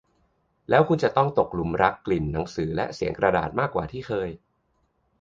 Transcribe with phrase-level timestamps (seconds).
[0.69, 4.29] แล้วคุณอาจต้องตกหลุมรักกลิ่นหนังสือและเสียงกระดาษมากกว่าที่เคย